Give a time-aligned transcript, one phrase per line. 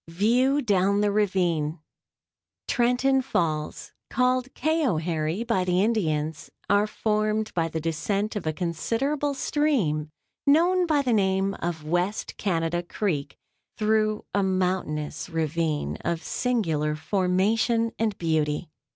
[0.07, 1.77] (VIEW DOWN THE RAVINE.)
[2.67, 9.35] Trenton Falls (called Cayoharie by the Indians) are formed by the descent of a considerable
[9.35, 10.09] stream,
[10.47, 13.37] known by the name of West Canada Creek,
[13.77, 18.71] through a mountainous ravine of singular formation and beauty.